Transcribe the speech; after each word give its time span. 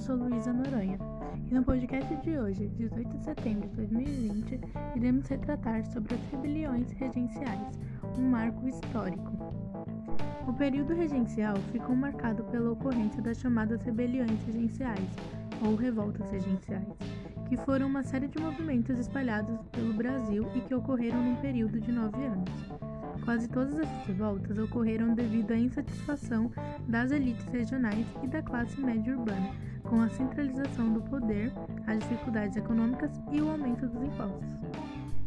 sou 0.00 0.16
Luísa 0.16 0.52
Noronha 0.52 0.98
e 1.50 1.54
no 1.54 1.62
podcast 1.62 2.16
de 2.16 2.38
hoje, 2.38 2.66
18 2.78 3.18
de 3.18 3.24
setembro 3.24 3.68
de 3.68 3.76
2020, 3.76 4.60
iremos 4.96 5.28
retratar 5.28 5.84
sobre 5.84 6.14
as 6.14 6.30
rebeliões 6.30 6.90
regenciais, 6.92 7.78
um 8.16 8.22
marco 8.22 8.66
histórico. 8.66 9.30
O 10.48 10.52
período 10.54 10.94
regencial 10.94 11.56
ficou 11.72 11.94
marcado 11.94 12.42
pela 12.44 12.70
ocorrência 12.70 13.20
das 13.20 13.38
chamadas 13.38 13.82
rebeliões 13.82 14.42
regenciais, 14.44 15.10
ou 15.62 15.76
revoltas 15.76 16.30
regenciais, 16.30 16.88
que 17.48 17.56
foram 17.58 17.86
uma 17.86 18.02
série 18.02 18.28
de 18.28 18.40
movimentos 18.40 18.98
espalhados 18.98 19.60
pelo 19.72 19.92
Brasil 19.92 20.48
e 20.54 20.60
que 20.62 20.74
ocorreram 20.74 21.22
num 21.22 21.36
período 21.36 21.78
de 21.78 21.92
nove 21.92 22.24
anos. 22.24 22.50
Quase 23.26 23.46
todas 23.46 23.78
essas 23.78 24.06
revoltas 24.06 24.58
ocorreram 24.58 25.14
devido 25.14 25.52
à 25.52 25.56
insatisfação 25.56 26.50
das 26.88 27.12
elites 27.12 27.46
regionais 27.48 28.06
e 28.22 28.26
da 28.26 28.42
classe 28.42 28.80
média 28.80 29.16
urbana 29.16 29.50
com 29.92 30.00
a 30.00 30.08
centralização 30.08 30.90
do 30.90 31.02
poder, 31.02 31.52
as 31.86 31.98
dificuldades 31.98 32.56
econômicas 32.56 33.10
e 33.30 33.42
o 33.42 33.50
aumento 33.50 33.86
dos 33.86 34.02
impostos. 34.02 34.48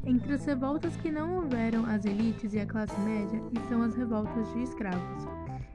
Entre 0.03 0.33
as 0.33 0.43
revoltas 0.43 0.97
que 0.97 1.11
não 1.11 1.35
houveram 1.35 1.85
as 1.85 2.03
elites 2.03 2.51
e 2.51 2.59
a 2.59 2.65
classe 2.65 2.99
média 3.01 3.39
estão 3.53 3.83
as 3.83 3.93
revoltas 3.93 4.51
de 4.53 4.63
escravos. 4.63 5.27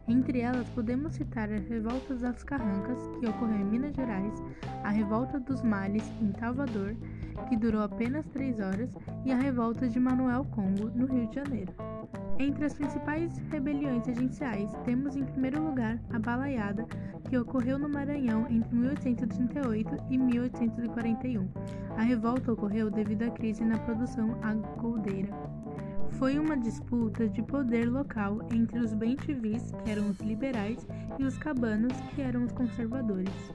Entre 0.08 0.40
elas 0.40 0.68
podemos 0.70 1.14
citar 1.14 1.52
as 1.52 1.68
revoltas 1.68 2.22
das 2.22 2.42
Carrancas, 2.42 2.98
que 3.20 3.28
ocorreu 3.28 3.60
em 3.60 3.64
Minas 3.64 3.94
Gerais, 3.94 4.42
a 4.82 4.90
revolta 4.90 5.38
dos 5.38 5.62
Males 5.62 6.10
em 6.20 6.32
Salvador, 6.32 6.96
que 7.48 7.56
durou 7.56 7.82
apenas 7.82 8.26
três 8.32 8.58
horas, 8.58 8.90
e 9.24 9.30
a 9.30 9.38
revolta 9.38 9.88
de 9.88 10.00
Manuel 10.00 10.44
Congo, 10.46 10.90
no 10.96 11.06
Rio 11.06 11.28
de 11.28 11.36
Janeiro. 11.36 11.72
Entre 12.40 12.64
as 12.64 12.72
principais 12.72 13.36
rebeliões 13.50 14.06
regenciais, 14.06 14.72
temos 14.86 15.14
em 15.14 15.24
primeiro 15.24 15.62
lugar 15.62 16.00
a 16.10 16.18
Balaiada, 16.18 16.86
que 17.28 17.36
ocorreu 17.36 17.78
no 17.78 17.86
Maranhão 17.86 18.46
entre 18.48 18.74
1838 18.74 20.06
e 20.08 20.16
1841. 20.16 21.46
A 21.98 22.00
revolta 22.00 22.50
ocorreu 22.50 22.90
devido 22.90 23.24
à 23.24 23.30
crise 23.30 23.62
na 23.62 23.76
produção 23.80 24.38
agoldeira. 24.42 25.28
Foi 26.12 26.38
uma 26.38 26.56
disputa 26.56 27.28
de 27.28 27.42
poder 27.42 27.90
local 27.90 28.38
entre 28.50 28.78
os 28.78 28.94
bem-te-vis, 28.94 29.70
que 29.84 29.90
eram 29.90 30.08
os 30.08 30.18
liberais, 30.20 30.86
e 31.18 31.24
os 31.24 31.36
cabanos, 31.36 31.92
que 32.14 32.22
eram 32.22 32.44
os 32.44 32.52
conservadores. 32.52 33.52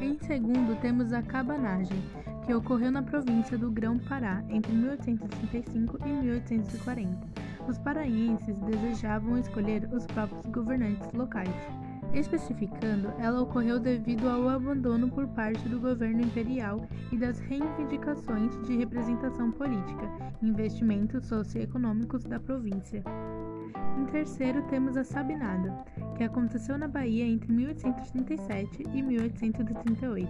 Em 0.00 0.18
segundo, 0.20 0.80
temos 0.80 1.12
a 1.12 1.20
cabanagem, 1.20 2.02
que 2.46 2.54
ocorreu 2.54 2.90
na 2.90 3.02
província 3.02 3.58
do 3.58 3.70
Grão-Pará 3.70 4.42
entre 4.48 4.72
1835 4.72 5.98
e 6.06 6.08
1840 6.08 7.41
os 7.68 7.78
paraenses 7.78 8.58
desejavam 8.60 9.38
escolher 9.38 9.88
os 9.92 10.06
próprios 10.06 10.42
governantes 10.46 11.12
locais. 11.12 11.54
Especificando, 12.14 13.12
ela 13.18 13.40
ocorreu 13.40 13.80
devido 13.80 14.28
ao 14.28 14.48
abandono 14.48 15.10
por 15.10 15.26
parte 15.28 15.66
do 15.68 15.80
governo 15.80 16.20
imperial 16.20 16.86
e 17.10 17.16
das 17.16 17.38
reivindicações 17.38 18.54
de 18.66 18.76
representação 18.76 19.50
política 19.50 20.10
investimentos 20.42 21.24
socioeconômicos 21.26 22.24
da 22.24 22.38
província. 22.38 23.02
Em 23.98 24.06
terceiro, 24.06 24.62
temos 24.68 24.96
a 24.96 25.04
Sabinada, 25.04 25.84
que 26.16 26.24
aconteceu 26.24 26.76
na 26.76 26.88
Bahia 26.88 27.24
entre 27.24 27.52
1837 27.52 28.84
e 28.92 29.02
1838. 29.02 30.28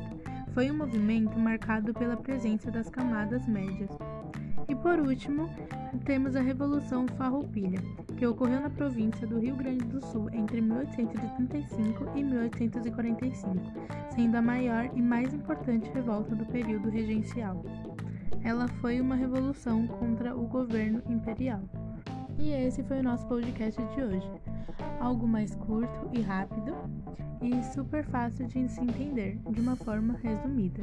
Foi 0.53 0.71
um 0.71 0.77
movimento 0.77 1.39
marcado 1.39 1.95
pela 1.95 2.17
presença 2.17 2.71
das 2.71 2.91
camadas 2.91 3.47
médias, 3.47 3.91
e 4.73 4.75
por 4.75 4.99
último, 4.99 5.51
temos 6.07 6.35
a 6.35 6.41
Revolução 6.41 7.07
Farroupilha, 7.19 7.79
que 8.17 8.27
ocorreu 8.27 8.59
na 8.59 8.71
província 8.71 9.27
do 9.27 9.39
Rio 9.39 9.55
Grande 9.55 9.85
do 9.85 10.03
Sul 10.07 10.31
entre 10.33 10.63
1835 10.63 12.17
e 12.17 12.25
1845, 12.25 13.61
sendo 14.15 14.35
a 14.35 14.41
maior 14.41 14.91
e 14.95 15.03
mais 15.03 15.35
importante 15.35 15.91
revolta 15.93 16.35
do 16.35 16.47
período 16.47 16.89
regencial. 16.89 17.63
Ela 18.43 18.67
foi 18.67 18.99
uma 18.99 19.15
revolução 19.15 19.87
contra 19.87 20.35
o 20.35 20.47
governo 20.47 21.03
imperial. 21.07 21.61
E 22.39 22.51
esse 22.53 22.83
foi 22.83 23.01
o 23.01 23.05
nosso 23.05 23.27
podcast 23.27 23.79
de 23.95 24.03
hoje. 24.03 24.31
Algo 25.01 25.29
mais 25.29 25.55
curto 25.55 26.09
e 26.15 26.23
rápido 26.23 26.75
e 27.43 27.63
super 27.75 28.07
fácil 28.07 28.47
de 28.47 28.67
se 28.71 28.81
entender, 28.81 29.39
de 29.51 29.61
uma 29.61 29.77
forma 29.77 30.15
resumida. 30.15 30.83